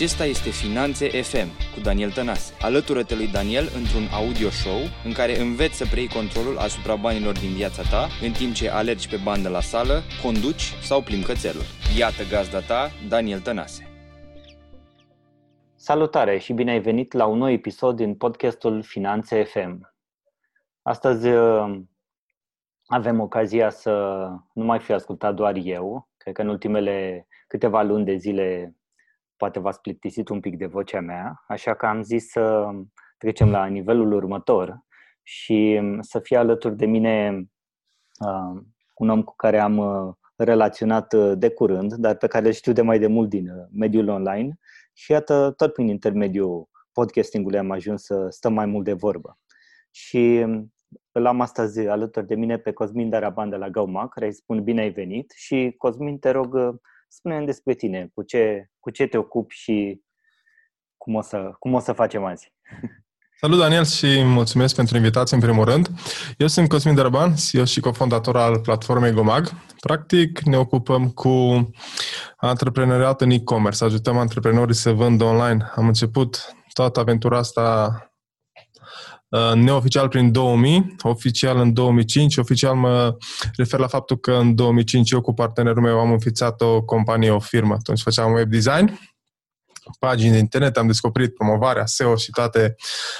[0.00, 2.54] Acesta este Finanțe FM cu Daniel Tănase.
[2.60, 7.52] Alătură-te lui Daniel într-un audio show în care înveți să preiei controlul asupra banilor din
[7.60, 11.62] viața ta în timp ce alergi pe bandă la sală, conduci sau plimbi cățelul.
[11.98, 13.82] Iată gazda ta, Daniel Tănase.
[15.76, 19.94] Salutare și bine ai venit la un nou episod din podcastul Finanțe FM.
[20.82, 21.80] Astăzi uh,
[22.86, 23.92] avem ocazia să
[24.52, 26.08] nu mai fi ascultat doar eu.
[26.16, 28.74] Cred că în ultimele câteva luni de zile
[29.40, 32.70] poate v-ați plictisit un pic de vocea mea, așa că am zis să
[33.18, 34.84] trecem la nivelul următor
[35.22, 37.44] și să fie alături de mine
[38.26, 38.60] uh,
[38.94, 42.72] un om cu care am uh, relaționat uh, de curând, dar pe care îl știu
[42.72, 44.58] de mai de mult din uh, mediul online
[44.92, 49.38] și iată, tot prin intermediul podcastingului am ajuns să stăm mai mult de vorbă.
[49.90, 50.72] Și um,
[51.12, 54.62] îl am astăzi alături de mine pe Cosmin Daraban de la Gauma, care îi spun
[54.62, 56.74] bine ai venit și Cosmin, te rog, uh,
[57.12, 60.00] spune despre tine, cu ce, cu ce te ocupi și
[60.96, 62.52] cum o, să, cum o să facem azi.
[63.40, 65.88] Salut, Daniel, și mulțumesc pentru invitație în primul rând.
[66.36, 69.50] Eu sunt Cosmin Dărban, eu și cofondator al platformei Gomag.
[69.80, 71.70] Practic, ne ocupăm cu
[72.36, 75.70] antreprenoriat în e-commerce, ajutăm antreprenorii să vândă online.
[75.74, 78.09] Am început toată aventura asta uh,
[79.54, 82.36] neoficial prin 2000, oficial în 2005.
[82.36, 83.16] Oficial mă
[83.56, 87.38] refer la faptul că în 2005 eu cu partenerul meu am înființat o companie, o
[87.38, 87.74] firmă.
[87.74, 88.98] Atunci făceam web design
[89.98, 92.76] pagini de internet, am descoperit promovarea, SEO și toate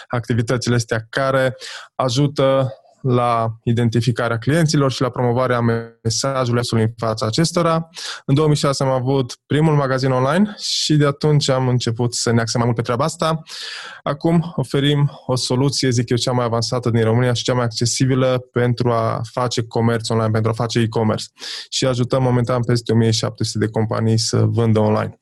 [0.09, 1.57] activitățile astea care
[1.95, 5.61] ajută la identificarea clienților și la promovarea
[6.03, 7.89] mesajului în fața acestora.
[8.25, 12.61] În 2006 am avut primul magazin online și de atunci am început să ne axăm
[12.61, 13.43] mai mult pe treaba asta.
[14.03, 18.39] Acum oferim o soluție, zic eu, cea mai avansată din România și cea mai accesibilă
[18.53, 21.25] pentru a face comerț online, pentru a face e-commerce.
[21.69, 25.19] Și ajutăm momentan peste 1700 de companii să vândă online.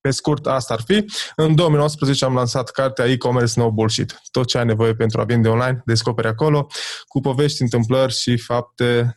[0.00, 1.04] Pe scurt, asta ar fi.
[1.36, 4.20] În 2019 am lansat cartea e-commerce No Bullshit.
[4.30, 6.66] Tot ce ai nevoie pentru a vinde online, descoperi acolo,
[7.06, 9.16] cu povești, întâmplări și fapte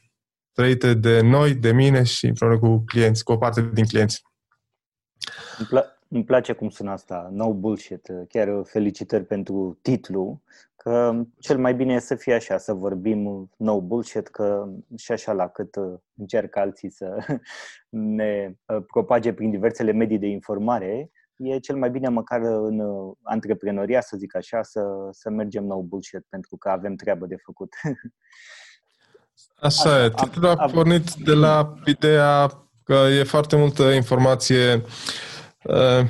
[0.51, 4.21] trăite de noi, de mine și împreună cu clienți, cu o parte din clienți.
[5.57, 8.07] Îmi, pla- îmi place cum sună asta, no bullshit.
[8.29, 10.41] Chiar felicitări pentru titlu,
[10.75, 14.67] că cel mai bine e să fie așa, să vorbim no bullshit, că
[14.97, 17.17] și așa la cât uh, încerc alții să
[18.17, 23.15] ne uh, propage prin diversele medii de informare, e cel mai bine măcar în uh,
[23.23, 27.73] antreprenoria, să zic așa, să, să mergem no bullshit, pentru că avem treabă de făcut.
[29.55, 30.09] Așa, așa e.
[30.09, 32.49] Titlul a pornit de la ideea
[32.83, 34.83] că e foarte multă informație
[35.63, 36.09] uh,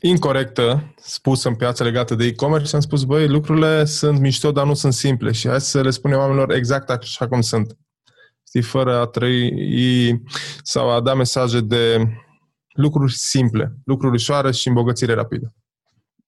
[0.00, 4.66] incorrectă spusă în piața legată de e-commerce și am spus, băi, lucrurile sunt mișto, dar
[4.66, 7.76] nu sunt simple și hai să le spunem oamenilor exact așa cum sunt.
[8.46, 10.22] Știi, fără a trăi
[10.62, 12.06] sau a da mesaje de
[12.72, 15.54] lucruri simple, lucruri ușoare și îmbogățire rapidă.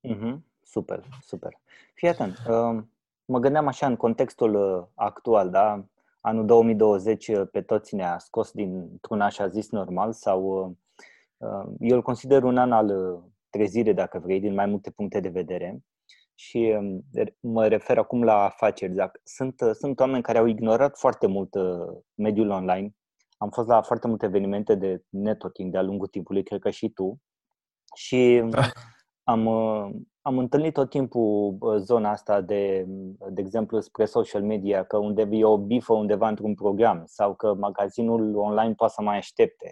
[0.09, 0.39] Mm-hmm.
[0.63, 1.53] Super, super.
[1.95, 2.83] Fii atent, uh,
[3.25, 5.85] mă gândeam așa în contextul uh, actual, da?
[6.21, 10.77] Anul 2020 uh, pe toți ne-a scos dintr-un așa zis normal sau
[11.79, 12.91] eu îl consider un an al
[13.51, 15.83] trezire, dacă vrei, din mai multe puncte de vedere.
[16.35, 17.05] Și um,
[17.41, 18.93] mă refer acum la afaceri.
[18.93, 22.95] Dacă sunt, uh, sunt oameni care au ignorat foarte mult uh, mediul online.
[23.37, 27.21] Am fost la foarte multe evenimente de networking de-a lungul timpului, cred că și tu.
[27.95, 28.63] Și um, da.
[29.33, 32.85] am, uh, am întâlnit tot timpul zona asta de,
[33.31, 37.55] de exemplu, spre social media, că undeva e o bifă undeva într-un program sau că
[37.55, 39.71] magazinul online poate să mai aștepte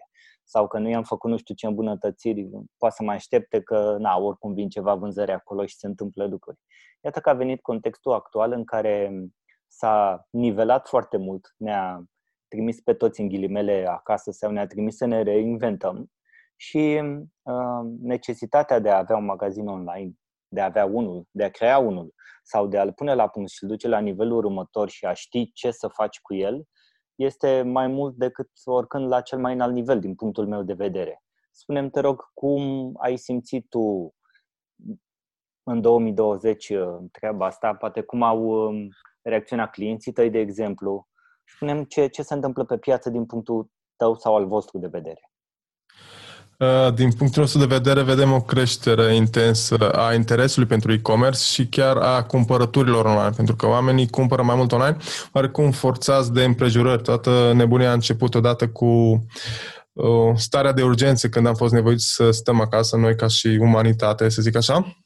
[0.49, 2.49] sau că nu i-am făcut nu știu ce îmbunătățiri,
[2.79, 6.59] poate să mai aștepte că, na, oricum vin ceva vânzări acolo și se întâmplă lucruri.
[7.01, 9.13] Iată că a venit contextul actual în care
[9.67, 12.05] s-a nivelat foarte mult, ne-a
[12.49, 16.11] trimis pe toți în ghilimele acasă sau ne-a trimis să ne reinventăm
[16.57, 17.03] și
[17.43, 20.13] uh, necesitatea de a avea un magazin online,
[20.49, 23.67] de a avea unul, de a crea unul sau de a-l pune la punct și
[23.67, 26.65] duce la nivelul următor și a ști ce să faci cu el,
[27.17, 31.23] este mai mult decât oricând la cel mai înalt nivel, din punctul meu de vedere.
[31.51, 34.15] Spunem, te rog, cum ai simțit tu
[35.63, 37.75] în 2020 uh, treaba asta?
[37.75, 38.89] Poate cum au um,
[39.23, 41.09] reacționat clienții tăi, de exemplu?
[41.45, 45.31] Spunem ce, ce se întâmplă pe piață din punctul tău sau al vostru de vedere.
[46.59, 51.67] Uh, din punctul nostru de vedere, vedem o creștere intensă a interesului pentru e-commerce și
[51.67, 54.97] chiar a cumpărăturilor online, pentru că oamenii cumpără mai mult online,
[55.33, 57.03] oarecum forțați de împrejurări.
[57.03, 58.87] Toată nebunia a început odată cu
[59.93, 64.29] uh, starea de urgență, când am fost nevoiți să stăm acasă, noi ca și umanitate,
[64.29, 64.97] să zic așa.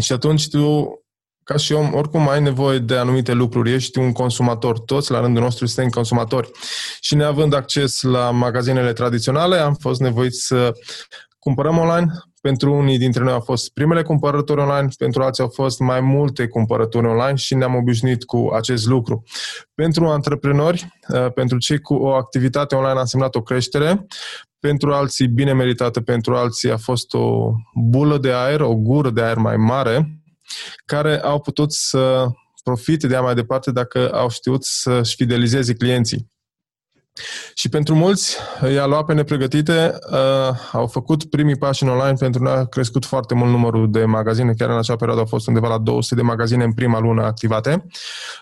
[0.00, 0.88] Și atunci tu
[1.44, 5.42] ca și om, oricum ai nevoie de anumite lucruri, ești un consumator, toți la rândul
[5.42, 6.50] nostru suntem consumatori.
[7.00, 10.72] Și neavând acces la magazinele tradiționale, am fost nevoiți să
[11.38, 12.06] cumpărăm online,
[12.40, 16.46] pentru unii dintre noi au fost primele cumpărături online, pentru alții au fost mai multe
[16.46, 19.22] cumpărături online și ne-am obișnuit cu acest lucru.
[19.74, 24.06] Pentru antreprenori, uh, pentru cei cu o activitate online a însemnat o creștere,
[24.58, 29.22] pentru alții bine meritată, pentru alții a fost o bulă de aer, o gură de
[29.22, 30.23] aer mai mare,
[30.84, 32.26] care au putut să
[32.62, 36.32] profite de ea mai departe dacă au știut să-și fidelizeze clienții.
[37.54, 38.36] Și pentru mulți,
[38.72, 40.18] i-a luat pe nepregătite, uh,
[40.72, 44.54] au făcut primii pași în online pentru noi a crescut foarte mult numărul de magazine,
[44.54, 47.86] chiar în acea perioadă au fost undeva la 200 de magazine în prima lună activate.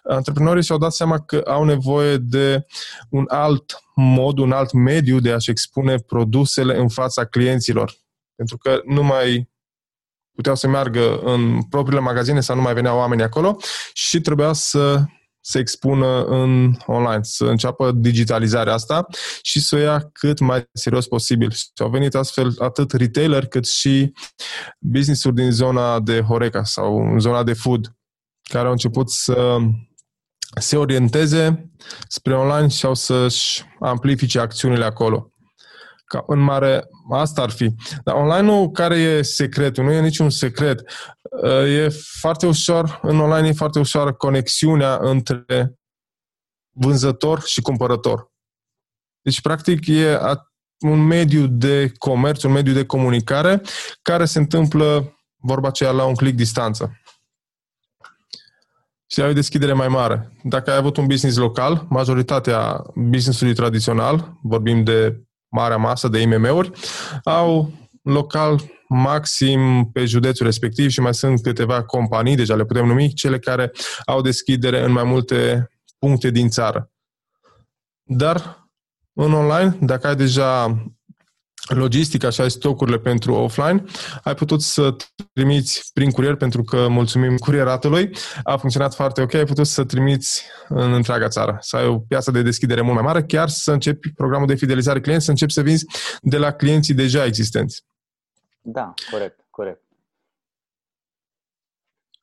[0.03, 2.67] Antreprenorii și-au dat seama că au nevoie de
[3.09, 7.95] un alt mod, un alt mediu de a-și expune produsele în fața clienților.
[8.35, 9.52] Pentru că nu mai
[10.34, 13.56] puteau să meargă în propriile magazine sau nu mai veneau oameni acolo
[13.93, 15.02] și trebuia să
[15.44, 19.06] se expună în online, să înceapă digitalizarea asta
[19.43, 21.50] și să o ia cât mai serios posibil.
[21.50, 24.12] Și au venit astfel atât retailer cât și
[24.79, 27.96] business-uri din zona de Horeca sau în zona de food,
[28.50, 29.58] care au început să
[30.61, 31.70] se orienteze
[32.08, 35.31] spre online și au să-și amplifice acțiunile acolo.
[36.12, 37.75] Ca în mare, asta ar fi.
[38.05, 39.85] Dar online-ul care e secretul?
[39.85, 40.81] Nu e niciun secret.
[41.67, 41.88] E
[42.20, 45.44] foarte ușor, în online e foarte ușor conexiunea între
[46.70, 48.32] vânzător și cumpărător.
[49.23, 50.19] Deci, practic, e
[50.79, 53.62] un mediu de comerț, un mediu de comunicare
[54.03, 57.00] care se întâmplă, vorba aceea, la un click distanță.
[59.06, 60.32] Și ai o deschidere mai mare.
[60.43, 65.23] Dacă ai avut un business local, majoritatea businessului tradițional, vorbim de
[65.53, 66.71] marea masă de IMM-uri,
[67.25, 67.73] au
[68.03, 73.39] local maxim pe județul respectiv și mai sunt câteva companii, deja le putem numi, cele
[73.39, 73.73] care
[74.05, 76.91] au deschidere în mai multe puncte din țară.
[78.03, 78.69] Dar
[79.13, 80.79] în online, dacă ai deja
[81.69, 83.85] logistica și ai stocurile pentru offline,
[84.23, 84.97] ai putut să
[85.32, 88.11] trimiți prin curier, pentru că mulțumim curieratului,
[88.43, 92.31] a funcționat foarte ok, ai putut să trimiți în întreaga țară, să ai o piață
[92.31, 95.62] de deschidere mult mai mare, chiar să începi programul de fidelizare client, să începi să
[95.62, 95.87] vinzi
[96.20, 97.85] de la clienții deja existenți.
[98.61, 99.82] Da, corect, corect.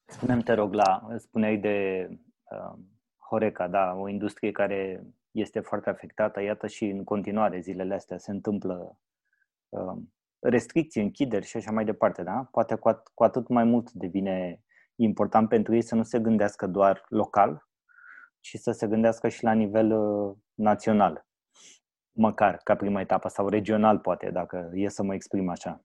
[0.05, 2.79] Spunem, te rog, la, spuneai de uh,
[3.29, 8.31] Horeca, da, o industrie care este foarte afectată, iată și în continuare zilele astea se
[8.31, 9.08] întâmplă uh,
[10.39, 12.47] restricții, închideri și așa mai departe, da?
[12.51, 14.63] Poate cu, at- cu atât mai mult devine
[14.95, 17.67] important pentru ei să nu se gândească doar local,
[18.39, 21.25] ci să se gândească și la nivel uh, național,
[22.11, 25.83] măcar ca prima etapă, sau regional, poate, dacă e să mă exprim așa.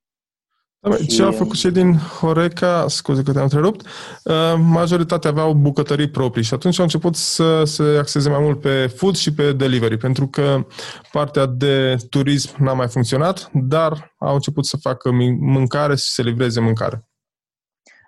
[0.88, 3.86] Da, ce au făcut cei din Horeca, scuze că te-am întrerupt,
[4.24, 8.86] uh, majoritatea aveau bucătării proprii și atunci au început să se axeze mai mult pe
[8.86, 10.66] food și pe delivery, pentru că
[11.12, 15.10] partea de turism n-a mai funcționat, dar au început să facă
[15.40, 17.08] mâncare și să livreze mâncare.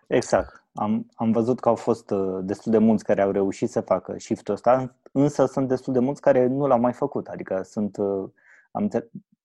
[0.06, 0.64] Exact.
[0.74, 4.14] Am, am văzut că au fost uh, destul de mulți care au reușit să facă
[4.18, 7.26] shift-ul ăsta, însă sunt destul de mulți care nu l-au mai făcut.
[7.26, 8.28] Adică sunt, uh,
[8.70, 8.88] am,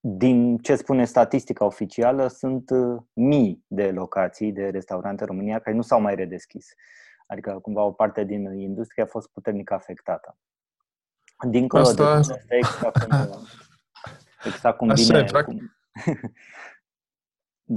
[0.03, 5.75] din ce spune statistica oficială, sunt uh, mii de locații de restaurante în România care
[5.75, 6.73] nu s-au mai redeschis.
[7.27, 10.37] Adică cumva o parte din industrie a fost puternic afectată.
[11.49, 12.03] Dincolo Asta...
[12.03, 13.17] de asta, exact cum,
[14.51, 15.25] exact cum Așa bine...
[15.33, 15.59] E, cum...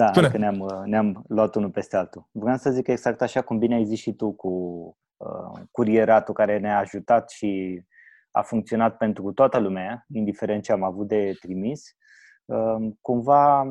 [0.00, 0.28] da, Spune.
[0.28, 2.28] că ne-am, uh, ne-am luat unul peste altul.
[2.32, 4.48] Vreau să zic exact așa cum bine ai zis și tu cu
[5.16, 7.82] uh, curieratul care ne-a ajutat și
[8.30, 11.96] a funcționat pentru toată lumea, indiferent ce am avut de trimis.
[12.46, 13.66] Ehm, cumva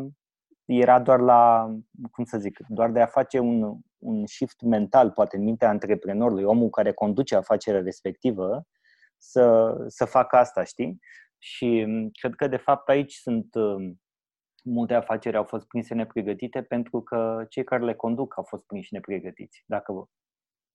[0.65, 1.71] era doar la,
[2.11, 6.43] cum să zic, doar de a face un, un shift mental, poate în mintea antreprenorului,
[6.43, 8.65] omul care conduce afacerea respectivă,
[9.17, 10.99] să, să facă asta, știi?
[11.37, 14.01] Și mm, cred că, de fapt, aici sunt mm,
[14.63, 18.93] multe afaceri au fost prinse nepregătite pentru că cei care le conduc au fost prinși
[18.93, 20.09] nepregătiți, dacă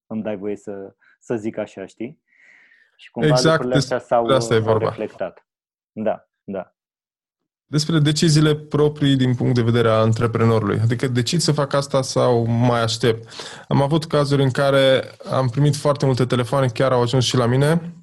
[0.07, 2.23] îmi dai voie să, să zic așa, știi?
[2.97, 5.47] Și cumva exact, lucrurile astea s-au, s-au reflectat.
[5.93, 6.78] Da, da
[7.71, 10.81] despre deciziile proprii din punct de vedere al antreprenorului.
[10.83, 13.29] Adică decid să fac asta sau mai aștept.
[13.69, 17.47] Am avut cazuri în care am primit foarte multe telefoane, chiar au ajuns și la
[17.47, 17.95] mine,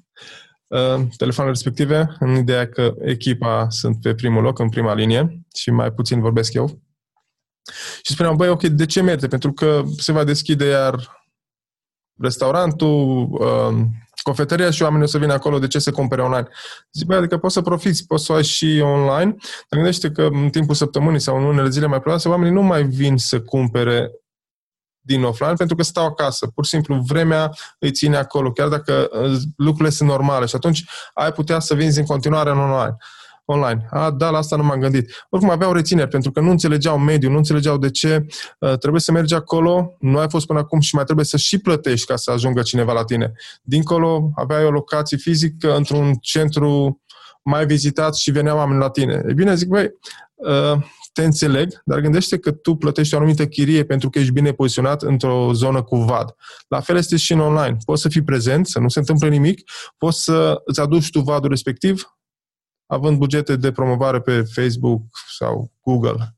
[0.66, 5.70] uh, telefoanele respective, în ideea că echipa sunt pe primul loc, în prima linie și
[5.70, 6.82] mai puțin vorbesc eu.
[8.02, 9.26] Și spuneam, băi, ok, de ce merge?
[9.26, 11.24] Pentru că se va deschide iar
[12.18, 13.84] restaurantul, uh,
[14.22, 16.48] cofetăria și oamenii o să vină acolo, de ce se cumpere online?
[16.92, 19.34] Zic, băi, adică poți să profiți, poți să o ai și online,
[19.68, 22.84] dar gândește că în timpul săptămânii sau în unele zile mai plăoase, oamenii nu mai
[22.84, 24.10] vin să cumpere
[25.06, 26.46] din offline pentru că stau acasă.
[26.46, 30.84] Pur și simplu vremea îi ține acolo, chiar dacă uh, lucrurile sunt normale și atunci
[31.14, 32.96] ai putea să vinzi în continuare în online.
[33.46, 33.86] Online.
[33.90, 35.26] A, da, la asta nu m-am gândit.
[35.30, 38.26] Oricum aveau rețineri, pentru că nu înțelegeau mediul, nu înțelegeau de ce
[38.58, 41.58] uh, trebuie să mergi acolo, nu ai fost până acum și mai trebuie să și
[41.58, 43.32] plătești ca să ajungă cineva la tine.
[43.62, 47.00] Dincolo aveai o locație fizică într-un centru
[47.42, 49.22] mai vizitat și veneau oameni la tine.
[49.28, 49.90] E bine, zic, băi,
[50.34, 54.52] uh, te înțeleg, dar gândește că tu plătești o anumită chirie pentru că ești bine
[54.52, 56.34] poziționat într-o zonă cu VAD.
[56.68, 57.76] La fel este și în online.
[57.84, 61.48] Poți să fii prezent, să nu se întâmple nimic, poți să îți aduci tu VAD-ul
[61.48, 62.16] respectiv,
[62.86, 65.02] având bugete de promovare pe Facebook
[65.38, 66.36] sau Google.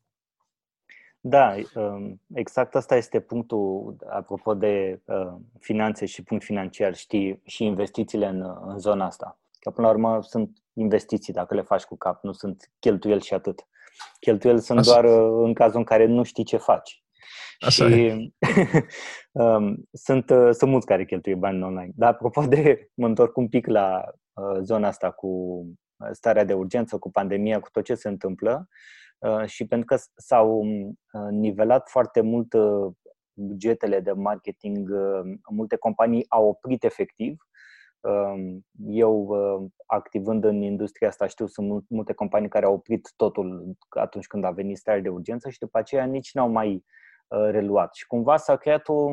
[1.21, 7.65] Da, um, exact asta este punctul, apropo de uh, finanțe și punct financiar, știi, și
[7.65, 9.39] investițiile în, în zona asta.
[9.61, 13.35] Că până la urmă sunt investiții, dacă le faci cu cap, nu sunt cheltuieli și
[13.35, 13.67] atât.
[14.21, 14.91] Cheltuieli sunt Așa.
[14.91, 17.03] doar uh, în cazul în care nu știi ce faci.
[17.61, 18.33] Așa și
[19.33, 21.93] um, sunt, uh, sunt mulți care cheltuie bani online.
[21.95, 24.03] Dar apropo de, mă întorc un pic la
[24.33, 25.67] uh, zona asta cu uh,
[26.11, 28.69] starea de urgență, cu pandemia, cu tot ce se întâmplă
[29.19, 32.93] uh, și pentru că s-au uh, nivelat foarte mult uh,
[33.33, 37.37] bugetele de marketing, uh, multe companii au oprit efectiv
[38.01, 43.77] Um, eu, uh, activând în industria asta, știu, sunt multe companii care au oprit totul
[43.89, 46.85] atunci când a venit starea de urgență și după aceea nici n-au mai
[47.29, 47.95] uh, reluat.
[47.95, 49.11] Și cumva s-a creat o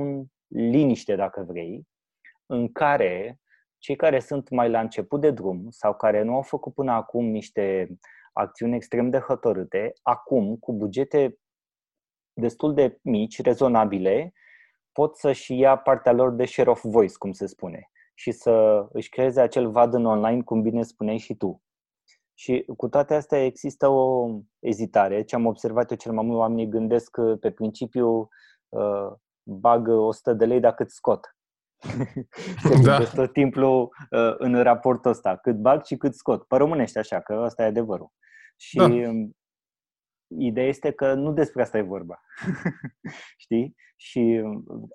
[0.47, 1.87] liniște, dacă vrei,
[2.45, 3.39] în care
[3.77, 7.25] cei care sunt mai la început de drum sau care nu au făcut până acum
[7.25, 7.98] niște
[8.34, 11.38] acțiuni extrem de hotărâte, acum, cu bugete
[12.34, 14.34] destul de mici, rezonabile,
[14.91, 19.10] pot să-și ia partea lor de share of voice, cum se spune și să își
[19.10, 21.63] creeze acel vad în online, cum bine spuneai și tu.
[22.34, 24.29] Și cu toate astea există o
[24.60, 25.24] ezitare.
[25.24, 28.27] Ce am observat eu cel mai mult, oamenii gândesc pe principiu
[28.70, 29.12] uh,
[29.44, 31.34] bag 100 de lei dacă îți scot.
[32.63, 33.03] Se da.
[33.03, 36.44] tot timpul uh, în raportul ăsta, cât bag și cât scot.
[36.44, 38.12] Pă românește așa, că ăsta e adevărul.
[38.55, 38.88] Și da.
[40.38, 42.22] ideea este că nu despre asta e vorba.
[43.44, 43.75] Știi?
[43.96, 44.44] Și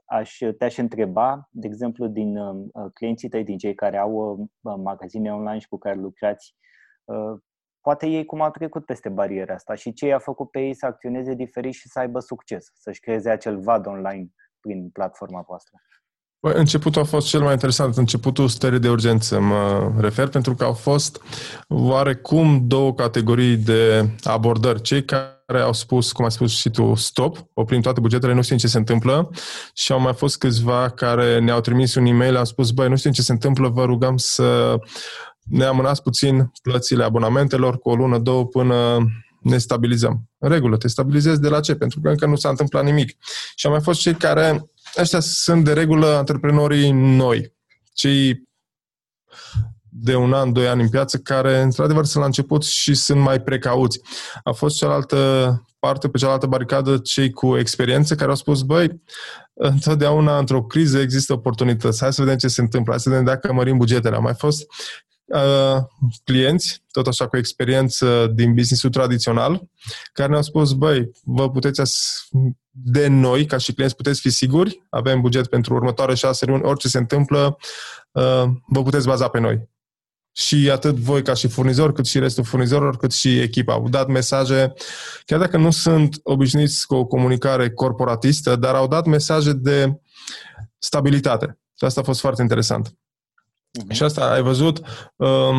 [0.05, 4.13] aș, te-aș întreba, de exemplu, din uh, clienții tăi, din cei care au
[4.61, 6.57] uh, magazine online și cu care lucrați,
[7.05, 7.41] uh,
[7.81, 10.87] poate ei cum au trecut peste bariera asta și ce i-a făcut pe ei să
[10.87, 14.29] acționeze diferit și să aibă succes, să-și creeze acel vad online
[14.61, 15.79] prin platforma voastră.
[16.43, 20.65] Bă, începutul a fost cel mai interesant, începutul stării de urgență mă refer, pentru că
[20.65, 21.21] au fost
[21.69, 24.83] oarecum două categorii de abordări.
[24.83, 28.57] Cei care au spus, cum ai spus și tu, stop, oprim toate bugetele, nu știm
[28.57, 29.31] ce se întâmplă
[29.75, 33.11] și au mai fost câțiva care ne-au trimis un e-mail, au spus, băi, nu știm
[33.11, 34.79] ce se întâmplă, vă rugăm să
[35.43, 38.99] ne amânați puțin plățile abonamentelor cu o lună, două, până
[39.41, 40.29] ne stabilizăm.
[40.39, 41.75] În regulă, te stabilizezi de la ce?
[41.75, 43.17] Pentru că încă nu s-a întâmplat nimic.
[43.55, 47.55] Și au mai fost cei care ăștia sunt de regulă antreprenorii noi,
[47.93, 48.49] cei
[49.93, 53.41] de un an, doi ani în piață, care într-adevăr sunt la început și sunt mai
[53.41, 54.01] precauți.
[54.43, 59.03] A fost cealaltă parte, pe cealaltă baricadă, cei cu experiență care au spus, băi,
[59.55, 63.53] întotdeauna într-o criză există oportunități, hai să vedem ce se întâmplă, hai să vedem dacă
[63.53, 64.17] mărim bugetele.
[64.17, 64.67] Au mai fost
[65.35, 65.83] uh,
[66.25, 69.69] clienți, tot așa cu experiență din businessul tradițional,
[70.13, 71.83] care ne-au spus, băi, vă puteți
[72.71, 76.89] de noi, ca și clienți, puteți fi siguri, avem buget pentru următoare șase luni, orice
[76.89, 77.57] se întâmplă,
[78.11, 79.69] uh, vă puteți baza pe noi.
[80.33, 83.73] Și atât voi ca și furnizor, cât și restul furnizorilor, cât și echipa.
[83.73, 84.73] Au dat mesaje,
[85.25, 90.01] chiar dacă nu sunt obișnuiți cu o comunicare corporatistă, dar au dat mesaje de
[90.79, 91.59] stabilitate.
[91.79, 92.95] Și asta a fost foarte interesant.
[93.79, 93.95] Uh-huh.
[93.95, 94.79] Și asta ai văzut,
[95.17, 95.59] uh,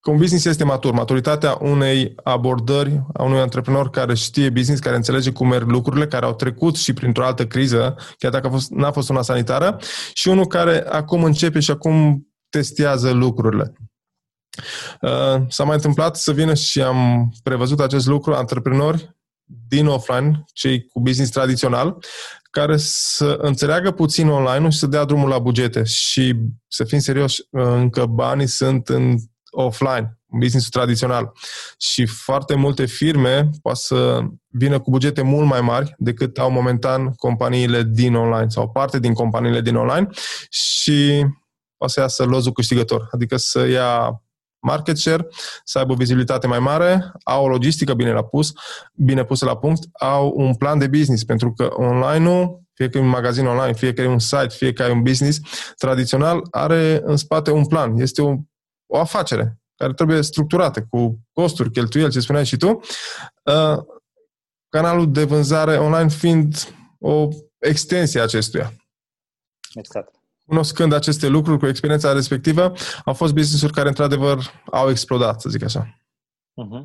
[0.00, 0.92] că un business este matur.
[0.92, 6.24] Maturitatea unei abordări a unui antreprenor care știe business, care înțelege cum merg lucrurile, care
[6.24, 9.78] au trecut și printr-o altă criză, chiar dacă a fost, n-a fost una sanitară,
[10.12, 13.72] și unul care acum începe și acum testează lucrurile.
[15.00, 19.16] Uh, s-a mai întâmplat să vină și am prevăzut acest lucru antreprenori
[19.68, 21.96] din offline, cei cu business tradițional,
[22.50, 25.82] care să înțeleagă puțin online și să dea drumul la bugete.
[25.84, 26.34] Și
[26.68, 29.16] să fim serioși, uh, încă banii sunt în
[29.50, 31.32] offline, business tradițional.
[31.78, 37.12] Și foarte multe firme poate să vină cu bugete mult mai mari decât au momentan
[37.16, 40.08] companiile din online sau parte din companiile din online
[40.50, 41.24] și
[41.76, 44.22] poate să iasă lozul câștigător, adică să ia
[44.60, 45.26] market share,
[45.64, 48.52] să aibă o vizibilitate mai mare, au o logistică bine la pus,
[48.94, 53.00] bine pusă la punct, au un plan de business, pentru că online-ul, fie că e
[53.00, 55.40] un magazin online, fie că e un site, fie că e un business
[55.76, 57.98] tradițional, are în spate un plan.
[57.98, 58.38] Este un
[58.90, 62.68] o afacere care trebuie structurată cu costuri, cheltuieli, ce spuneai și tu,
[63.42, 63.78] uh,
[64.68, 68.72] canalul de vânzare online fiind o extensie a acestuia.
[69.74, 70.17] Exact.
[70.48, 72.72] Cunoscând aceste lucruri cu experiența respectivă,
[73.04, 74.38] au fost business-uri care într-adevăr
[74.70, 76.00] au explodat, să zic așa.
[76.62, 76.84] Uh-huh.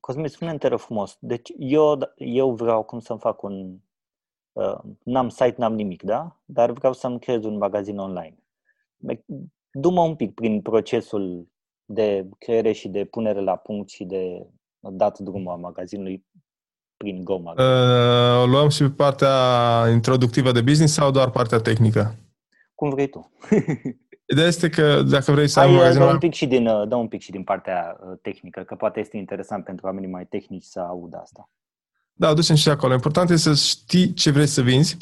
[0.00, 1.16] Cosmin, spune te rog frumos.
[1.20, 3.76] Deci eu, eu vreau acum să-mi fac un...
[4.52, 6.40] Uh, n-am site, n-am nimic, da?
[6.44, 8.36] Dar vreau să-mi creez un magazin online.
[9.70, 11.48] Du-mă un pic prin procesul
[11.84, 14.46] de creare și de punere la punct și de
[14.78, 16.26] dat drumul a magazinului
[16.96, 17.58] prin Gomag.
[17.58, 19.34] Uh, luăm și partea
[19.90, 22.16] introductivă de business sau doar partea tehnică?
[22.82, 23.30] Cum vrei tu.
[24.32, 26.00] Ideea este că dacă vrei să ai un magazin...
[26.00, 29.00] Dă un, pic și din, dă un pic și din partea uh, tehnică, că poate
[29.00, 31.50] este interesant pentru oamenii mai tehnici să audă asta.
[32.12, 32.92] Da, ducem și acolo.
[32.92, 34.96] Important este să știi ce vrei să vinzi,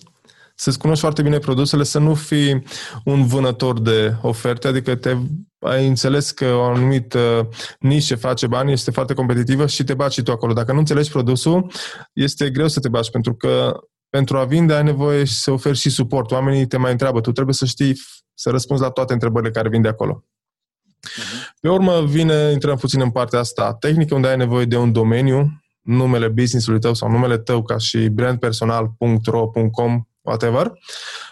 [0.54, 2.62] să-ți cunoști foarte bine produsele, să nu fii
[3.04, 5.16] un vânător de oferte, adică te
[5.58, 10.22] ai înțeles că o anumită nișe face bani, este foarte competitivă și te baci și
[10.22, 10.52] tu acolo.
[10.52, 11.72] Dacă nu înțelegi produsul,
[12.12, 15.90] este greu să te baci, pentru că pentru a vinde ai nevoie să oferi și
[15.90, 16.30] suport.
[16.30, 18.00] Oamenii te mai întreabă, tu trebuie să știi
[18.34, 20.24] să răspunzi la toate întrebările care vin de acolo.
[20.24, 21.54] Uh-huh.
[21.60, 25.62] Pe urmă vine, intrăm puțin în partea asta tehnică, unde ai nevoie de un domeniu,
[25.80, 30.72] numele business-ului tău sau numele tău ca și brand personal.ro.com, whatever,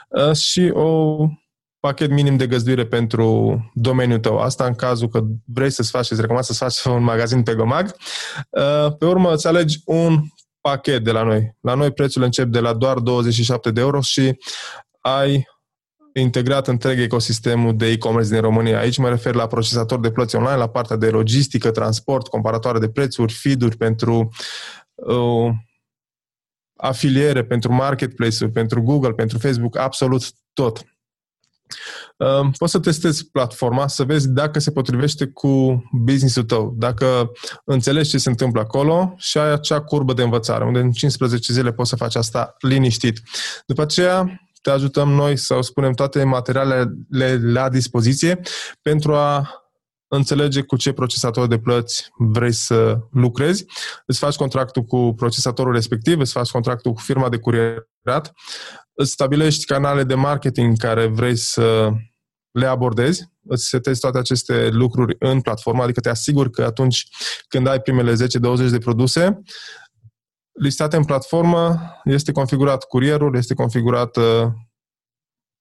[0.08, 1.16] uh, și o
[1.80, 4.38] pachet minim de găzduire pentru domeniul tău.
[4.38, 7.96] Asta în cazul că vrei să-ți faci, îți recomand să-ți faci un magazin pe Gomag.
[8.50, 10.20] Uh, pe urmă îți alegi un
[10.68, 11.56] pachet de la noi.
[11.60, 14.38] La noi prețul încep de la doar 27 de euro și
[15.00, 15.46] ai
[16.12, 18.78] integrat întreg ecosistemul de e-commerce din România.
[18.78, 22.88] Aici mă refer la procesator de plăți online, la partea de logistică, transport, comparatoare de
[22.88, 24.28] prețuri, feed-uri pentru
[24.94, 25.50] uh,
[26.76, 30.22] afiliere, pentru marketplace-uri, pentru Google, pentru Facebook, absolut
[30.52, 30.84] tot.
[32.16, 37.32] Uh, poți să testezi platforma, să vezi dacă se potrivește cu business-ul tău, dacă
[37.64, 41.72] înțelegi ce se întâmplă acolo și ai acea curbă de învățare, unde în 15 zile
[41.72, 43.22] poți să faci asta liniștit.
[43.66, 48.40] După aceea, te ajutăm noi să spunem toate materialele la dispoziție
[48.82, 49.48] pentru a
[50.08, 53.64] înțelege cu ce procesator de plăți vrei să lucrezi,
[54.06, 58.32] îți faci contractul cu procesatorul respectiv, îți faci contractul cu firma de curierat,
[59.00, 61.90] îți stabilești canale de marketing care vrei să
[62.50, 67.08] le abordezi, îți setezi toate aceste lucruri în platformă, adică te asiguri că atunci
[67.48, 68.16] când ai primele 10-20
[68.70, 69.42] de produse,
[70.52, 74.46] listate în platformă, este configurat curierul, este configurat uh,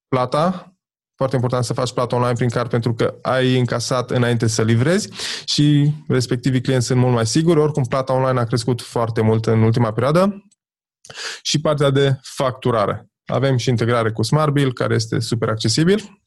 [0.08, 0.76] plata,
[1.16, 5.10] foarte important să faci plată online prin card pentru că ai încasat înainte să livrezi
[5.46, 7.60] și respectivii clienți sunt mult mai siguri.
[7.60, 10.44] Oricum, plata online a crescut foarte mult în ultima perioadă
[11.42, 13.08] și partea de facturare.
[13.28, 16.22] Avem și integrare cu SmartBill, care este super accesibil.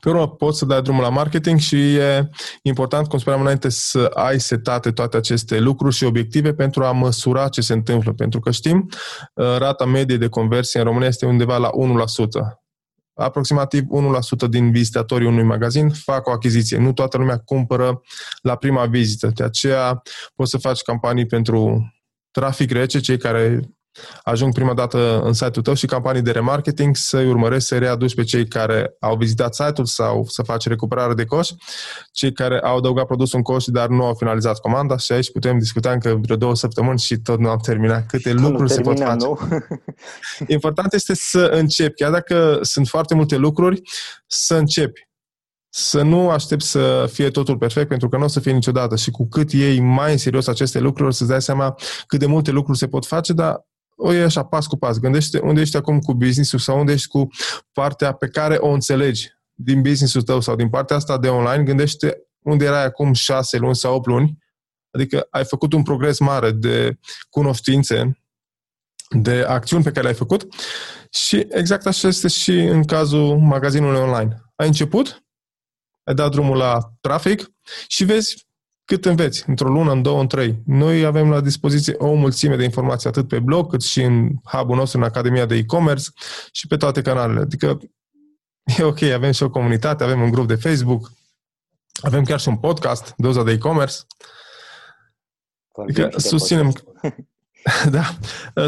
[0.00, 2.28] Pe urmă, poți să dai drumul la marketing și e
[2.62, 7.48] important, cum spuneam înainte, să ai setate toate aceste lucruri și obiective pentru a măsura
[7.48, 8.12] ce se întâmplă.
[8.12, 8.88] Pentru că știm,
[9.34, 12.60] uh, rata medie de conversie în România este undeva la 1%
[13.20, 16.78] aproximativ 1% din vizitatorii unui magazin fac o achiziție.
[16.78, 18.00] Nu toată lumea cumpără
[18.42, 19.30] la prima vizită.
[19.34, 20.02] De aceea
[20.34, 21.92] poți să faci campanii pentru
[22.30, 23.60] trafic rece, cei care
[24.22, 28.22] ajung prima dată în site-ul tău și campanii de remarketing să-i urmărești, să-i readuci pe
[28.22, 31.50] cei care au vizitat site-ul sau să faci recuperare de coș,
[32.12, 35.58] cei care au adăugat produsul în coș, dar nu au finalizat comanda și aici putem
[35.58, 38.06] discuta încă vreo două săptămâni și tot nu am terminat.
[38.06, 39.26] Câte nu lucruri terminăm, se pot face.
[39.26, 39.38] Nu?
[40.54, 43.82] Important este să începi, chiar dacă sunt foarte multe lucruri,
[44.26, 45.08] să începi
[45.72, 48.96] să nu aștepți să fie totul perfect, pentru că nu o să fie niciodată.
[48.96, 51.74] Și cu cât iei mai în serios aceste lucruri, o să-ți dai seama
[52.06, 53.68] cât de multe lucruri se pot face, dar
[54.02, 54.98] o iei așa, pas cu pas.
[54.98, 57.28] Gândește unde ești acum cu business-ul sau unde ești cu
[57.72, 61.64] partea pe care o înțelegi din business-ul tău sau din partea asta de online.
[61.64, 64.38] Gândește unde erai acum șase luni sau opt luni.
[64.90, 66.98] Adică ai făcut un progres mare de
[67.30, 68.18] cunoștințe,
[69.10, 70.46] de acțiuni pe care le-ai făcut
[71.10, 74.42] și exact așa este și în cazul magazinului online.
[74.56, 75.24] Ai început,
[76.04, 77.50] ai dat drumul la trafic
[77.86, 78.46] și vezi
[78.90, 80.62] cât înveți, într-o lună, în două, în trei.
[80.66, 84.76] Noi avem la dispoziție o mulțime de informații, atât pe blog, cât și în hub-ul
[84.76, 86.10] nostru, în Academia de e-commerce
[86.52, 87.40] și pe toate canalele.
[87.40, 87.78] Adică
[88.78, 91.12] e ok, avem și o comunitate, avem un grup de Facebook,
[92.00, 93.96] avem chiar și un podcast, Doza de e-commerce.
[95.82, 96.72] Adică susținem,
[97.90, 98.04] Da,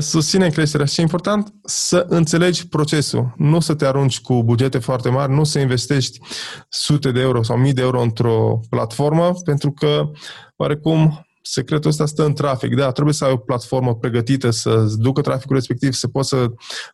[0.01, 5.09] susține creșterea și e important să înțelegi procesul, nu să te arunci cu bugete foarte
[5.09, 6.21] mari, nu să investești
[6.69, 10.11] sute de euro sau mii de euro într-o platformă, pentru că,
[10.57, 12.75] oarecum, secretul ăsta stă în trafic.
[12.75, 16.47] Da, trebuie să ai o platformă pregătită să ducă traficul respectiv, să poți să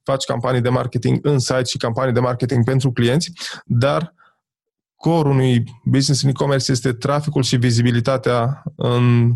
[0.03, 3.33] faci campanii de marketing în site și campanii de marketing pentru clienți,
[3.65, 4.15] dar
[4.97, 9.33] core unui business în e-commerce este traficul și vizibilitatea în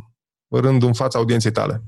[0.49, 1.83] rândul în fața audienței tale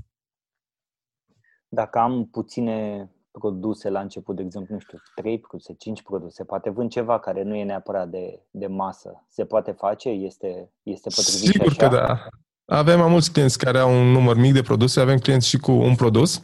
[1.74, 6.70] dacă am puține produse la început, de exemplu, nu știu, 3 produse, 5 produse, poate
[6.70, 9.24] vând ceva care nu e neapărat de, de masă.
[9.28, 10.08] Se poate face?
[10.08, 11.88] Este, este potrivit Sigur așa?
[11.88, 12.28] că da.
[12.66, 15.70] Avem mai mulți clienți care au un număr mic de produse, avem clienți și cu
[15.72, 16.42] un produs,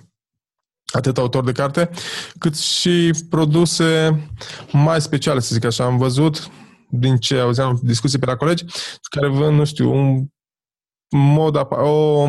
[0.93, 1.91] atât autor de carte,
[2.39, 4.21] cât și produse
[4.73, 5.85] mai speciale, să zic așa.
[5.85, 6.51] Am văzut,
[6.89, 8.65] din ce auzeam discuții pe la colegi,
[9.11, 10.27] care vând, nu știu, un
[11.09, 12.29] mod, o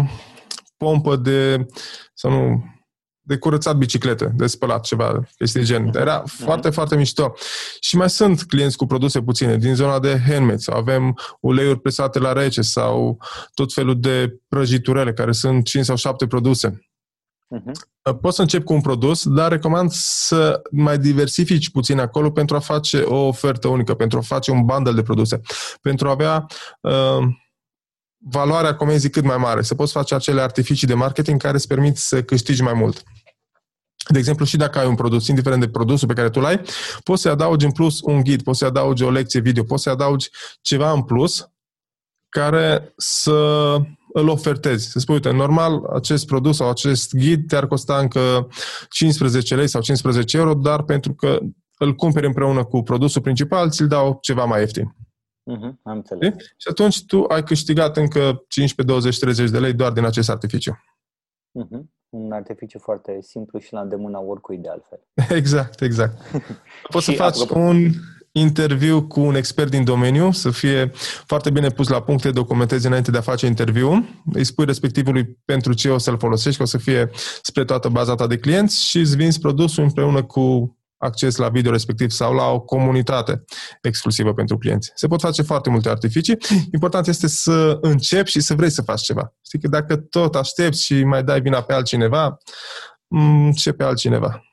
[0.78, 1.66] pompă de,
[2.14, 2.64] sau nu,
[3.24, 5.92] de curățat biciclete, de spălat, ceva, este gen.
[5.96, 7.34] Era foarte, foarte mișto.
[7.80, 12.20] Și mai sunt clienți cu produse puține, din zona de handmade, sau avem uleiuri presate
[12.20, 13.18] la rece, sau
[13.54, 16.80] tot felul de prăjiturele, care sunt 5 sau 7 produse.
[17.56, 17.72] Uh-huh.
[18.22, 22.60] Poți să încep cu un produs, dar recomand să mai diversifici puțin acolo pentru a
[22.60, 25.42] face o ofertă unică, pentru a face un bundle de produse,
[25.82, 26.46] pentru a avea
[26.82, 27.28] uh,
[28.30, 31.98] valoarea comenzii cât mai mare, să poți face acele artificii de marketing care îți permit
[31.98, 33.04] să câștigi mai mult.
[34.08, 36.62] De exemplu, și dacă ai un produs, indiferent de produsul pe care tu l-ai,
[37.04, 39.92] poți să-i adaugi în plus un ghid, poți să-i adaugi o lecție video, poți să-i
[39.92, 40.30] adaugi
[40.62, 41.50] ceva în plus
[42.30, 43.78] care să
[44.14, 44.90] îl ofertezi.
[44.90, 48.48] Să spui, uite, normal, acest produs sau acest ghid te-ar costa încă
[48.90, 51.40] 15 lei sau 15 euro, dar pentru că
[51.78, 54.96] îl cumperi împreună cu produsul principal, ți-l dau ceva mai ieftin.
[55.44, 56.34] Uh-huh, am înțeles.
[56.58, 60.84] Și atunci tu ai câștigat încă 15, 20, 30 de lei doar din acest artificiu.
[61.60, 61.82] Uh-huh.
[62.10, 65.00] Un artificiu foarte simplu și la îndemâna oricui de altfel.
[65.38, 66.22] Exact, exact.
[66.92, 67.60] Poți să faci apropo...
[67.60, 67.90] un
[68.32, 70.92] interviu cu un expert din domeniu, să fie
[71.26, 75.38] foarte bine pus la punct, te documentezi înainte de a face interviu, îi spui respectivului
[75.46, 77.10] pentru ce o să-l folosești, că o să fie
[77.42, 81.72] spre toată baza ta de clienți și îți vinzi produsul împreună cu acces la video
[81.72, 83.44] respectiv sau la o comunitate
[83.82, 84.92] exclusivă pentru clienți.
[84.96, 86.38] Se pot face foarte multe artificii.
[86.74, 89.34] Important este să începi și să vrei să faci ceva.
[89.46, 92.38] Știi că dacă tot aștepți și mai dai vina pe altcineva,
[93.56, 94.44] ce pe altcineva.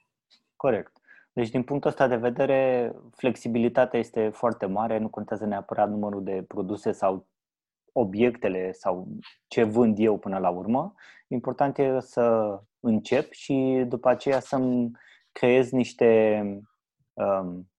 [0.57, 0.93] Corect.
[1.33, 6.45] Deci, din punctul ăsta de vedere, flexibilitatea este foarte mare, nu contează neapărat numărul de
[6.49, 7.29] produse sau
[7.93, 9.09] obiectele sau
[9.49, 10.95] ce vând eu până la urmă.
[11.29, 14.91] Important e să încep și după aceea să-mi
[15.39, 16.43] creez niște
[17.13, 17.71] um,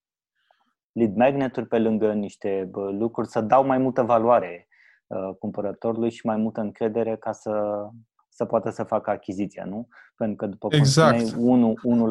[0.91, 4.67] lead magneturi pe lângă niște bă, lucruri, să dau mai multă valoare
[5.07, 7.85] uh, cumpărătorului și mai multă încredere ca să,
[8.29, 9.87] să poată să facă achiziția, nu?
[10.15, 11.19] Pentru că, după cum exact.
[11.19, 12.09] spuneai, 1,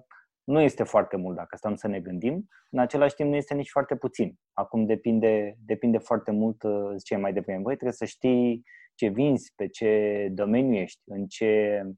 [0.00, 0.06] 1%
[0.44, 3.70] nu este foarte mult dacă stăm să ne gândim, în același timp nu este nici
[3.70, 4.38] foarte puțin.
[4.52, 7.62] Acum depinde, depinde foarte mult, uh, ce mai devreme.
[7.62, 8.62] Voi trebuie să știi
[8.94, 11.94] ce vinzi, pe ce domeniu ești, în ce uh,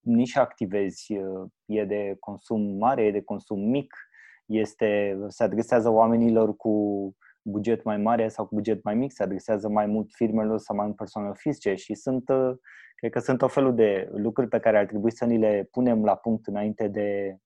[0.00, 3.94] nici activezi, uh, e de consum mare, e de consum mic,
[4.46, 6.74] este, se adresează oamenilor cu
[7.42, 10.84] buget mai mare sau cu buget mai mic, se adresează mai mult firmelor sau mai
[10.84, 12.52] mult persoanelor fizice și sunt, uh,
[12.94, 16.04] cred că sunt o felul de lucruri pe care ar trebui să ni le punem
[16.04, 17.36] la punct înainte de,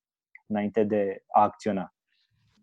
[0.46, 1.93] înainte de a acționa.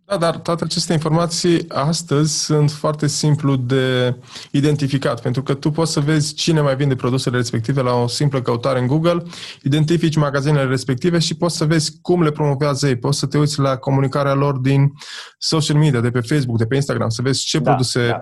[0.05, 4.15] Da, dar toate aceste informații astăzi sunt foarte simplu de
[4.51, 8.41] identificat, pentru că tu poți să vezi cine mai vinde produsele respective la o simplă
[8.41, 9.23] căutare în Google,
[9.63, 12.95] identifici magazinele respective și poți să vezi cum le promovează ei.
[12.95, 14.91] Poți să te uiți la comunicarea lor din
[15.37, 18.21] social media, de pe Facebook, de pe Instagram, să vezi ce da, produse da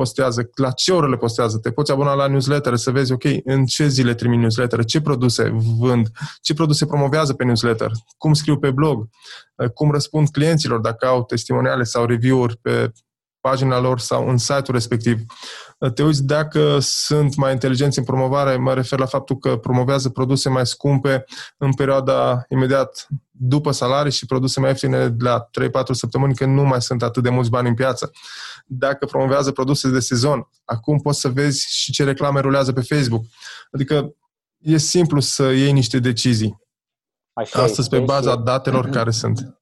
[0.00, 3.64] postează, la ce oră le postează, te poți abona la newsletter să vezi, ok, în
[3.64, 6.08] ce zile trimit newsletter, ce produse vând,
[6.40, 9.08] ce produse promovează pe newsletter, cum scriu pe blog,
[9.74, 12.92] cum răspund clienților dacă au testimoniale sau review-uri pe
[13.40, 15.20] pagina lor sau în site-ul respectiv.
[15.94, 20.48] Te uiți dacă sunt mai inteligenți în promovare, mă refer la faptul că promovează produse
[20.48, 21.24] mai scumpe
[21.56, 26.82] în perioada imediat după salarii și produse mai ieftine la 3-4 săptămâni când nu mai
[26.82, 28.10] sunt atât de mulți bani în piață.
[28.66, 33.24] Dacă promovează produse de sezon, acum poți să vezi și ce reclame rulează pe Facebook.
[33.72, 34.14] Adică
[34.58, 36.58] e simplu să iei niște decizii.
[37.32, 39.59] Așa Astăzi pe baza datelor care sunt.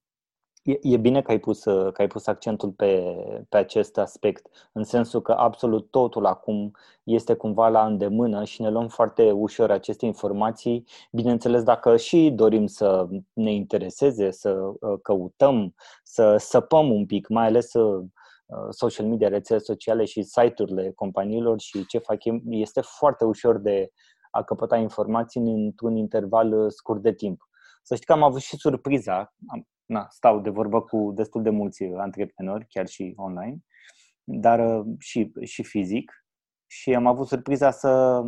[0.62, 3.16] E, e bine că ai, pus, că ai pus accentul pe,
[3.48, 6.70] pe acest aspect, în sensul că absolut totul acum
[7.02, 10.84] este cumva la îndemână și ne luăm foarte ușor aceste informații.
[11.12, 17.46] Bineînțeles, dacă și dorim să ne intereseze, să uh, căutăm, să săpăm un pic, mai
[17.46, 18.04] ales uh,
[18.70, 23.90] social media, rețele sociale și site-urile companiilor și ce fac ei, este foarte ușor de
[24.30, 27.48] a căpăta informații într-un interval uh, scurt de timp.
[27.82, 29.34] Să știi că am avut și surpriza,
[29.88, 33.58] na, stau de vorbă cu destul de mulți antreprenori, chiar și online,
[34.24, 36.12] dar uh, și, și fizic.
[36.66, 38.22] Și am avut surpriza să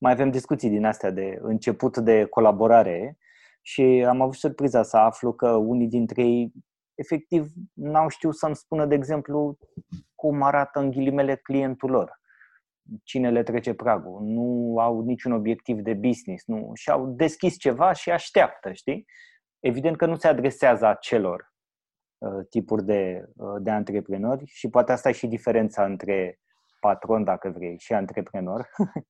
[0.00, 3.18] mai avem discuții din astea de început de colaborare
[3.62, 6.52] și am avut surpriza să aflu că unii dintre ei
[6.94, 9.58] efectiv n-au știut să-mi spună, de exemplu,
[10.14, 12.20] cum arată în ghilimele clientul lor.
[13.04, 18.10] cine le trece pragul, nu au niciun obiectiv de business, nu, și-au deschis ceva și
[18.10, 19.06] așteaptă, știi?
[19.60, 21.52] Evident că nu se adresează acelor
[22.18, 26.40] uh, tipuri de, uh, de antreprenori și poate asta e și diferența între
[26.80, 28.68] patron, dacă vrei, și antreprenor.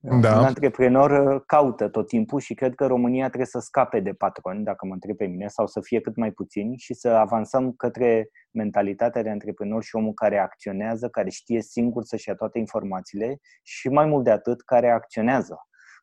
[0.00, 0.38] Da.
[0.38, 4.64] Un antreprenor uh, caută tot timpul și cred că România trebuie să scape de patroni,
[4.64, 8.28] dacă mă întreb pe mine, sau să fie cât mai puțini și să avansăm către
[8.50, 13.88] mentalitatea de antreprenor și omul care acționează, care știe singur să-și ia toate informațiile și
[13.88, 15.56] mai mult de atât, care acționează.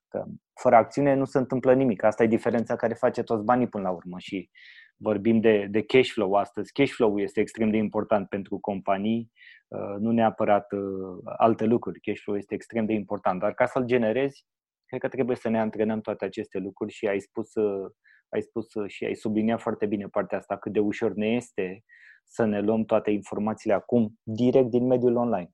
[0.09, 2.03] Că fără acțiune nu se întâmplă nimic.
[2.03, 4.49] Asta e diferența care face toți banii până la urmă și
[4.97, 6.71] vorbim de, de cash flow astăzi.
[6.71, 9.31] Cash flow este extrem de important pentru companii,
[9.67, 11.99] uh, nu neapărat uh, alte lucruri.
[11.99, 14.45] Cash flow este extrem de important, dar ca să-l generezi,
[14.85, 17.91] cred că trebuie să ne antrenăm toate aceste lucruri și ai spus, uh,
[18.29, 21.83] ai spus și ai subliniat foarte bine partea asta, cât de ușor ne este
[22.23, 25.49] să ne luăm toate informațiile acum direct din mediul online.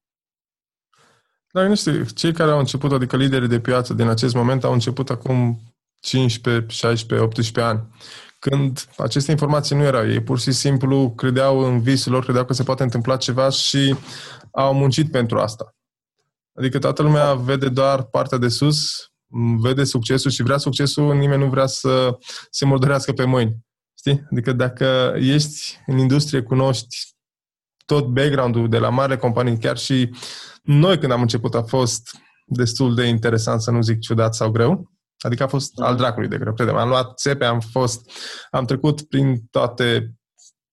[1.56, 4.74] Dar nu știu, cei care au început, adică liderii de piață din acest moment, au
[4.74, 5.60] început acum
[6.00, 7.88] 15, 16, 18 ani
[8.40, 10.10] când aceste informații nu erau.
[10.10, 13.96] Ei pur și simplu credeau în visul lor, credeau că se poate întâmpla ceva și
[14.52, 15.76] au muncit pentru asta.
[16.54, 19.12] Adică toată lumea vede doar partea de sus,
[19.62, 22.18] vede succesul și vrea succesul, nimeni nu vrea să
[22.50, 23.58] se murdărească pe mâini.
[23.98, 24.28] Știi?
[24.32, 27.15] Adică dacă ești în industrie, cunoști
[27.86, 30.16] tot background-ul de la mare companii, chiar și
[30.64, 34.92] noi când am început a fost destul de interesant, să nu zic ciudat sau greu.
[35.20, 36.76] Adică a fost al dracului de greu, credem.
[36.76, 38.12] Am luat țepe, am fost,
[38.52, 40.16] am trecut prin toate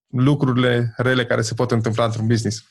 [0.06, 2.64] lucrurile rele care se pot întâmpla într-un business.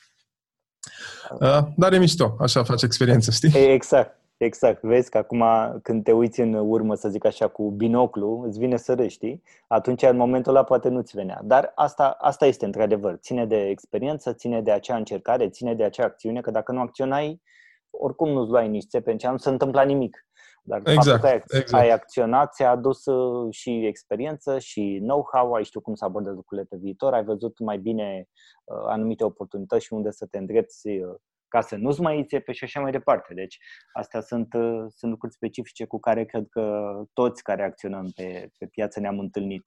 [1.39, 3.71] Uh, dar e mișto, așa face experiență, știi?
[3.73, 4.81] Exact, exact.
[4.81, 5.43] Vezi că acum
[5.83, 9.43] când te uiți în urmă, să zic așa, cu binoclu, îți vine să râzi, știi?
[9.67, 11.41] Atunci, în momentul ăla, poate nu-ți venea.
[11.43, 13.15] Dar asta, asta este într-adevăr.
[13.15, 17.41] Ține de experiență, ține de acea încercare, ține de acea acțiune, că dacă nu acționai,
[17.89, 20.25] oricum nu-ți luai nici țepe, nu se întâmpla nimic.
[20.63, 21.83] Dar exact, faptul că ai, exact.
[21.83, 26.67] ai acționat ți-a adus uh, și experiență și know-how, ai știut cum să abordezi lucrurile
[26.69, 28.29] pe viitor, ai văzut mai bine
[28.63, 31.15] uh, anumite oportunități și unde să te îndrepți uh,
[31.51, 33.33] ca să nu-ți mai iei pe și așa mai departe.
[33.33, 33.57] Deci,
[33.93, 38.65] astea sunt, uh, sunt lucruri specifice cu care cred că toți care acționăm pe, pe
[38.65, 39.63] piață ne-am întâlnit.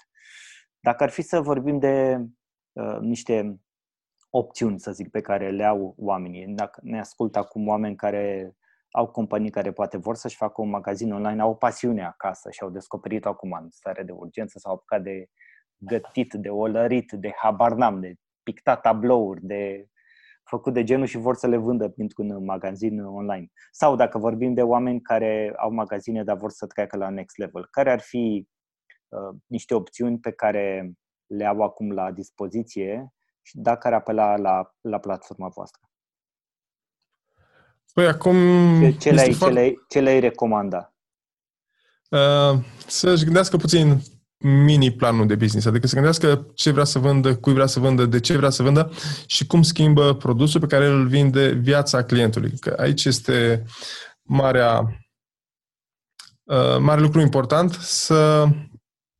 [0.80, 2.18] Dacă ar fi să vorbim de
[2.72, 3.60] uh, niște
[4.30, 6.46] opțiuni, să zic, pe care le au oamenii.
[6.46, 8.56] Dacă ne ascultă acum oameni care
[8.90, 12.62] au companii care poate vor să-și facă un magazin online, au o pasiune acasă și
[12.62, 15.26] au descoperit acum în stare de urgență, s-au apucat de
[15.76, 19.88] gătit, de olărit, de habarnam, de pictat tablouri, de
[20.44, 23.46] făcut de genul și vor să le vândă printr-un magazin online.
[23.70, 27.66] Sau dacă vorbim de oameni care au magazine, dar vor să treacă la next level,
[27.70, 28.48] care ar fi
[29.08, 30.92] uh, niște opțiuni pe care
[31.26, 35.88] le au acum la dispoziție și dacă ar apela la, la platforma voastră?
[37.92, 38.36] Păi acum...
[38.80, 39.54] Ce, ce, le-ai, foarte...
[39.54, 40.94] ce, le-ai, ce le-ai recomanda?
[42.10, 44.00] Uh, să-și gândească puțin
[44.44, 48.06] mini planul de business, adică să gândească ce vrea să vândă, cui vrea să vândă,
[48.06, 48.92] de ce vrea să vândă
[49.26, 52.52] și cum schimbă produsul pe care îl vinde viața clientului.
[52.60, 53.64] Că aici este
[54.22, 55.00] marea,
[56.44, 58.48] uh, mare lucru important să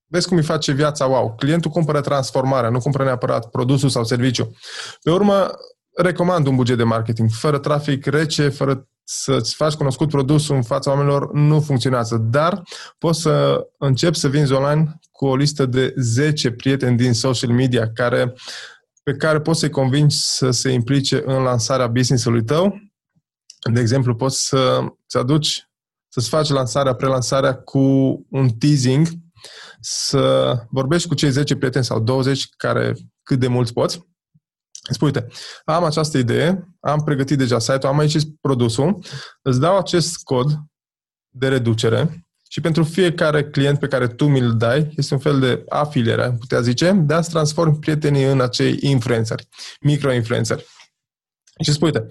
[0.07, 1.35] vezi cum îi face viața wow.
[1.35, 4.57] Clientul cumpără transformarea, nu cumpără neapărat produsul sau serviciu.
[5.03, 5.51] Pe urmă,
[5.97, 7.31] recomand un buget de marketing.
[7.31, 12.17] Fără trafic rece, fără să-ți faci cunoscut produsul în fața oamenilor, nu funcționează.
[12.17, 12.63] Dar
[12.99, 17.93] poți să începi să vinzi online cu o listă de 10 prieteni din social media
[17.93, 18.35] care,
[19.03, 22.79] pe care poți să-i convingi să se implice în lansarea business-ului tău.
[23.73, 25.69] De exemplu, poți să-ți aduci,
[26.09, 27.79] să-ți faci lansarea, prelansarea cu
[28.31, 29.09] un teasing,
[29.81, 34.14] să vorbești cu cei 10 prieteni sau 20 care cât de mulți poți
[34.91, 35.27] Spui, uite,
[35.65, 39.05] am această idee, am pregătit deja site-ul, am aici produsul,
[39.43, 40.53] îți dau acest cod
[41.29, 45.65] de reducere și pentru fiecare client pe care tu mi-l dai, este un fel de
[45.69, 49.49] afiliere, putea zice, de a-ți transform prietenii în acei influenceri,
[49.81, 50.67] micro-influenceri.
[51.65, 52.07] Și spui, uite,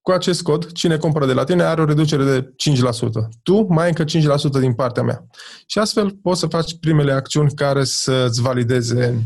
[0.00, 3.28] cu acest cod, cine cumpără de la tine are o reducere de 5%.
[3.42, 5.26] Tu mai încă 5% din partea mea.
[5.66, 9.22] Și astfel poți să faci primele acțiuni care să-ți valideze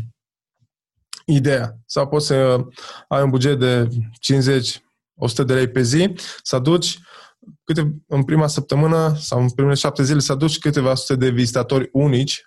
[1.33, 1.77] ideea.
[1.85, 2.57] Sau poți să
[3.07, 3.87] ai un buget de
[4.19, 4.81] 50
[5.19, 6.13] 100 de lei pe zi,
[6.43, 6.99] să aduci
[7.63, 11.89] câte, în prima săptămână sau în primele șapte zile să aduci câteva sute de vizitatori
[11.91, 12.41] unici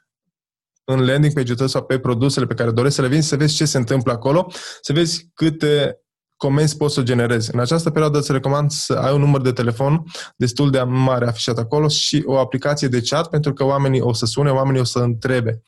[0.85, 3.55] în landing page-ul tău sau pe produsele pe care dorești să le vinzi, să vezi
[3.55, 6.01] ce se întâmplă acolo, să vezi câte
[6.37, 7.55] comenzi poți să generezi.
[7.55, 10.03] În această perioadă îți recomand să ai un număr de telefon
[10.37, 14.27] destul de mare afișat acolo și o aplicație de chat pentru că oamenii o să
[14.27, 15.63] sune, oamenii o să întrebe.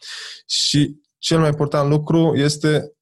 [0.46, 2.92] Și cel mai important lucru este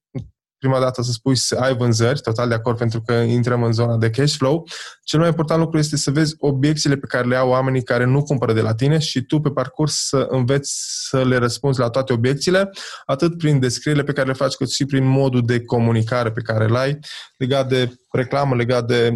[0.60, 3.96] prima dată să spui să ai vânzări, total de acord pentru că intrăm în zona
[3.96, 4.66] de cash flow.
[5.02, 8.22] Cel mai important lucru este să vezi obiecțiile pe care le au oamenii care nu
[8.22, 10.72] cumpără de la tine și tu pe parcurs să înveți
[11.08, 12.70] să le răspunzi la toate obiecțiile,
[13.06, 16.64] atât prin descrierile pe care le faci, cât și prin modul de comunicare pe care
[16.64, 16.98] îl ai,
[17.36, 19.14] legat de reclamă, legat de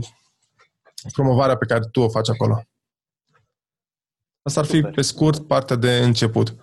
[1.13, 2.63] promovarea pe care tu o faci acolo.
[4.43, 4.91] Asta ar fi, Super.
[4.91, 6.55] pe scurt, partea de început.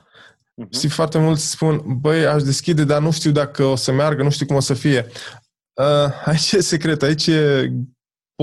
[0.52, 0.80] Uh-huh.
[0.80, 4.30] Și foarte mulți spun, băi, aș deschide, dar nu știu dacă o să meargă, nu
[4.30, 5.08] știu cum o să fie.
[5.74, 7.72] Uh, aici e secret, aici e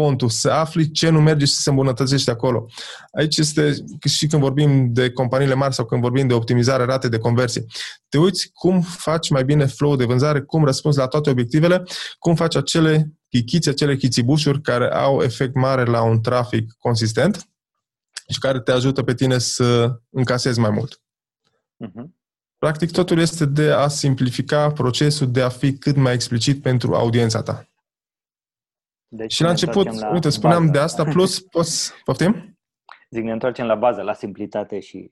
[0.01, 2.67] pontul, să afli ce nu merge și să se îmbunătățește acolo.
[3.13, 3.75] Aici este
[4.09, 7.65] și când vorbim de companiile mari sau când vorbim de optimizare rate de conversie.
[8.09, 11.83] Te uiți cum faci mai bine flow de vânzare, cum răspunzi la toate obiectivele,
[12.19, 17.49] cum faci acele chichiți, acele chițibușuri care au efect mare la un trafic consistent
[18.29, 21.01] și care te ajută pe tine să încasezi mai mult.
[21.87, 22.05] Uh-huh.
[22.59, 27.43] Practic, totul este de a simplifica procesul de a fi cât mai explicit pentru audiența
[27.43, 27.69] ta.
[29.09, 30.73] Deci și la început, la uite, spuneam bază.
[30.73, 32.59] de asta, plus poți, poftim?
[33.11, 35.11] Zic, ne întoarcem la bază, la simplitate și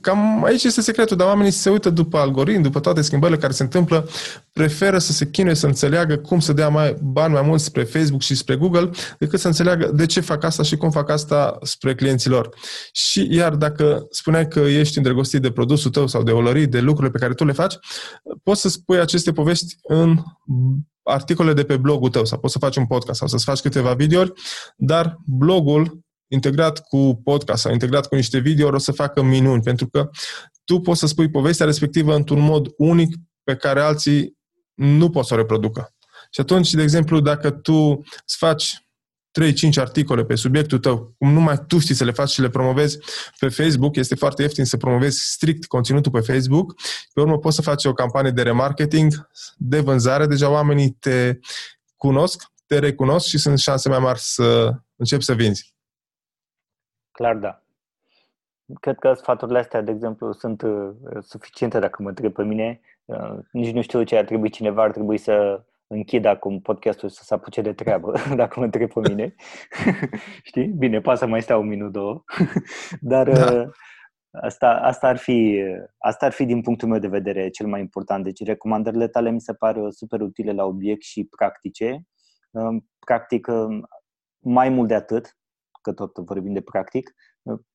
[0.00, 3.62] Cam aici este secretul, dar oamenii se uită după algoritm, după toate schimbările care se
[3.62, 4.08] întâmplă,
[4.52, 8.22] preferă să se chinuie să înțeleagă cum să dea mai, bani mai mulți spre Facebook
[8.22, 11.94] și spre Google, decât să înțeleagă de ce fac asta și cum fac asta spre
[11.94, 12.48] clienților.
[12.92, 17.12] Și iar dacă spuneai că ești îndrăgostit de produsul tău sau de olării, de lucrurile
[17.12, 17.74] pe care tu le faci,
[18.42, 20.18] poți să spui aceste povești în
[21.02, 23.92] articole de pe blogul tău sau poți să faci un podcast sau să-ți faci câteva
[23.92, 24.32] videouri,
[24.76, 29.88] dar blogul integrat cu podcast sau integrat cu niște video o să facă minuni, pentru
[29.88, 30.10] că
[30.64, 34.36] tu poți să spui povestea respectivă într-un mod unic pe care alții
[34.74, 35.94] nu pot să o reproducă.
[36.30, 38.86] Și atunci, de exemplu, dacă tu îți faci
[39.40, 42.98] 3-5 articole pe subiectul tău, cum numai tu știi să le faci și le promovezi
[43.38, 46.74] pe Facebook, este foarte ieftin să promovezi strict conținutul pe Facebook,
[47.12, 51.38] pe urmă poți să faci o campanie de remarketing, de vânzare, deja oamenii te
[51.96, 55.75] cunosc, te recunosc și sunt șanse mai mari să începi să vinzi.
[57.16, 57.62] Clar, da.
[58.80, 62.80] Cred că sfaturile astea, de exemplu, sunt uh, suficiente dacă mă întreb pe mine.
[63.04, 67.22] Uh, nici nu știu ce ar trebui cineva, ar trebui să închid acum podcastul să
[67.24, 69.34] se apuce de treabă, dacă mă întreb pe mine.
[70.48, 70.66] Știi?
[70.66, 72.24] Bine, poate să mai stea un minut, două.
[73.00, 73.52] Dar da.
[73.52, 73.68] Uh,
[74.30, 75.62] asta, asta, ar fi,
[75.98, 78.24] asta ar fi, din punctul meu de vedere, cel mai important.
[78.24, 82.06] Deci, recomandările tale mi se par super utile la obiect și practice.
[82.98, 83.46] Practic,
[84.38, 85.36] mai mult de atât,
[85.86, 87.14] că tot vorbim de practic,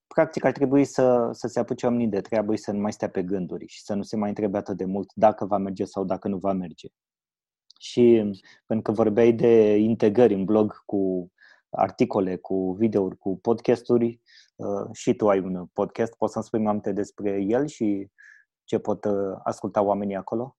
[0.06, 3.08] practic ar trebui să, să se apuce oamenii de treabă și să nu mai stea
[3.08, 6.04] pe gânduri și să nu se mai întrebe atât de mult dacă va merge sau
[6.04, 6.88] dacă nu va merge.
[7.78, 8.32] Și
[8.66, 11.32] pentru că vorbeai de integrări în blog cu
[11.70, 14.20] articole, cu videouri, cu podcasturi,
[14.56, 18.10] uh, și tu ai un podcast, poți să-mi spui mai multe despre el și
[18.64, 20.56] ce pot uh, asculta oamenii acolo?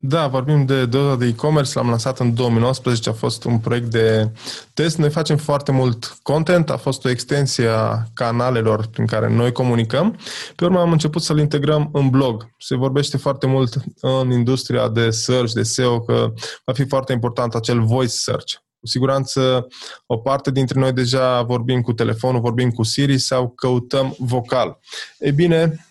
[0.00, 4.30] Da, vorbim de doza de e-commerce, l-am lansat în 2019, a fost un proiect de
[4.74, 4.96] test.
[4.96, 10.18] Noi facem foarte mult content, a fost o extensie a canalelor prin care noi comunicăm.
[10.56, 12.48] Pe urmă am început să-l integrăm în blog.
[12.58, 16.32] Se vorbește foarte mult în industria de search, de SEO, că
[16.64, 18.52] va fi foarte important acel voice search.
[18.80, 19.66] Cu siguranță
[20.06, 24.78] o parte dintre noi deja vorbim cu telefonul, vorbim cu Siri sau căutăm vocal.
[25.18, 25.87] Ei bine,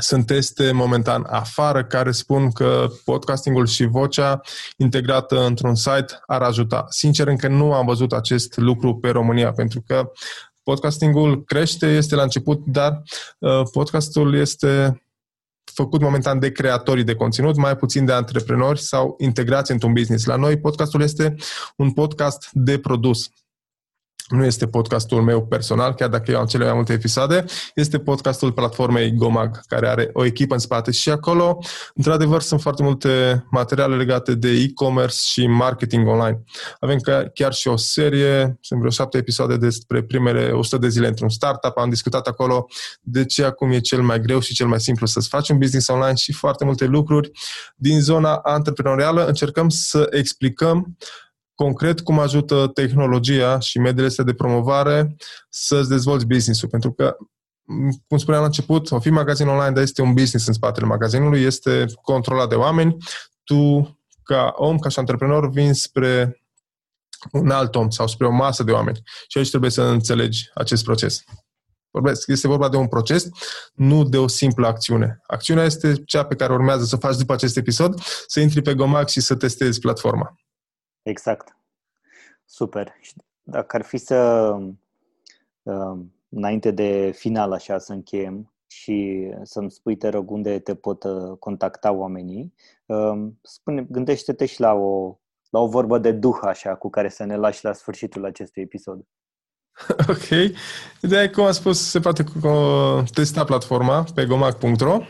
[0.00, 4.40] sunt teste momentan afară care spun că podcastingul și vocea
[4.76, 6.86] integrată într-un site ar ajuta.
[6.88, 10.10] Sincer, încă nu am văzut acest lucru pe România, pentru că
[10.62, 13.02] podcastingul crește, este la început, dar
[13.38, 15.02] uh, podcastul este
[15.74, 20.24] făcut momentan de creatorii de conținut, mai puțin de antreprenori sau integrați într-un business.
[20.24, 21.34] La noi, podcastul este
[21.76, 23.30] un podcast de produs
[24.28, 28.52] nu este podcastul meu personal, chiar dacă eu am cele mai multe episoade, este podcastul
[28.52, 31.58] platformei Gomag, care are o echipă în spate și acolo,
[31.94, 36.42] într-adevăr, sunt foarte multe materiale legate de e-commerce și marketing online.
[36.80, 36.98] Avem
[37.34, 41.78] chiar și o serie, sunt vreo șapte episoade despre primele 100 de zile într-un startup,
[41.78, 42.66] am discutat acolo
[43.00, 45.88] de ce acum e cel mai greu și cel mai simplu să-ți faci un business
[45.88, 47.30] online și foarte multe lucruri
[47.76, 49.26] din zona antreprenorială.
[49.26, 50.96] Încercăm să explicăm
[51.54, 55.16] concret cum ajută tehnologia și mediile astea de promovare
[55.48, 56.68] să-ți dezvolți business-ul.
[56.68, 57.16] Pentru că,
[58.06, 61.42] cum spuneam la început, o fi magazin online, dar este un business în spatele magazinului,
[61.42, 62.96] este controlat de oameni.
[63.44, 66.40] Tu, ca om, ca și antreprenor, vin spre
[67.32, 69.00] un alt om sau spre o masă de oameni.
[69.28, 71.24] Și aici trebuie să înțelegi acest proces.
[71.90, 73.28] Vorbesc, este vorba de un proces,
[73.74, 75.20] nu de o simplă acțiune.
[75.26, 79.12] Acțiunea este cea pe care urmează să faci după acest episod, să intri pe Gomax
[79.12, 80.34] și să testezi platforma.
[81.04, 81.56] Exact.
[82.44, 82.94] Super.
[83.42, 84.50] Dacă ar fi să,
[85.62, 85.98] uh,
[86.28, 91.38] înainte de final, așa, să încheiem, și să-mi spui, te rog, unde te pot uh,
[91.38, 92.54] contacta oamenii.
[92.86, 95.16] Um, spune, gândește-te și la o,
[95.50, 99.00] la o vorbă de duh așa cu care să ne lași la sfârșitul acestui episod.
[100.08, 100.28] Ok.
[101.02, 102.24] Ideea e, cum am spus, se poate
[103.12, 105.00] testa platforma pe gomag.ro.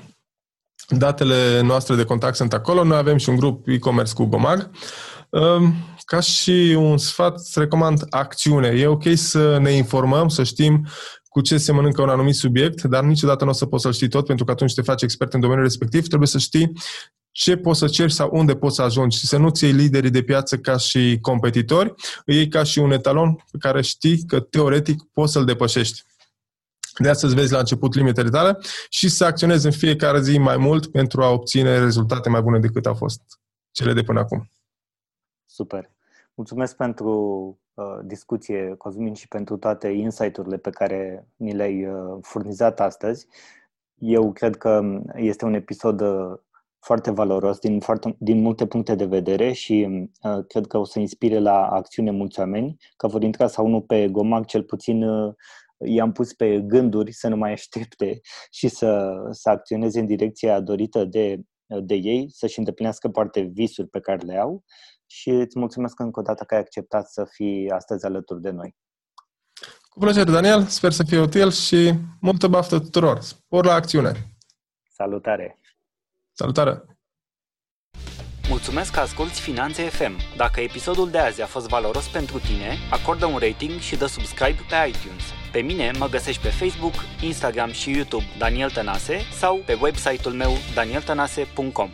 [0.88, 2.84] Datele noastre de contact sunt acolo.
[2.84, 4.70] Noi avem și un grup e-commerce cu Gomag.
[5.34, 5.74] Um,
[6.04, 8.68] ca și un sfat, îți recomand acțiune.
[8.68, 10.86] E ok să ne informăm, să știm
[11.28, 14.08] cu ce se mănâncă un anumit subiect, dar niciodată nu o să poți să-l știi
[14.08, 16.72] tot, pentru că atunci te faci expert în domeniul respectiv, trebuie să știi
[17.30, 20.22] ce poți să ceri sau unde poți să ajungi și să nu-ți iei liderii de
[20.22, 25.02] piață ca și competitori, îi iei ca și un etalon pe care știi că teoretic
[25.12, 26.02] poți să-l depășești.
[26.98, 28.58] De asta să vezi la început limitele tale
[28.88, 32.86] și să acționezi în fiecare zi mai mult pentru a obține rezultate mai bune decât
[32.86, 33.20] au fost
[33.70, 34.48] cele de până acum.
[35.54, 35.90] Super.
[36.34, 37.12] Mulțumesc pentru
[37.74, 43.26] uh, discuție, Cosmin, și pentru toate insight-urile pe care ni le-ai uh, furnizat astăzi.
[43.98, 46.38] Eu cred că este un episod uh,
[46.78, 50.98] foarte valoros din, foarte, din multe puncte de vedere și uh, cred că o să
[50.98, 55.34] inspire la acțiune mulți oameni, că vor intra sau nu pe Gomag, cel puțin uh,
[55.78, 58.20] i-am pus pe gânduri să nu mai aștepte
[58.58, 64.00] și să, să acționeze în direcția dorită de, de ei, să-și îndeplinească poate visuri pe
[64.00, 64.64] care le au
[65.14, 68.76] și îți mulțumesc încă o dată că ai acceptat să fii astăzi alături de noi.
[69.88, 70.64] Cu plăcere, Daniel.
[70.64, 73.20] Sper să fie util și multă baftă tuturor.
[73.20, 74.12] Spor la acțiune!
[74.90, 75.58] Salutare!
[76.32, 76.84] Salutare!
[78.48, 80.36] Mulțumesc că asculti Finanțe FM.
[80.36, 84.60] Dacă episodul de azi a fost valoros pentru tine, acordă un rating și dă subscribe
[84.68, 85.24] pe iTunes.
[85.52, 90.52] Pe mine mă găsești pe Facebook, Instagram și YouTube Daniel Tănase sau pe website-ul meu
[90.74, 91.90] danieltănase.com.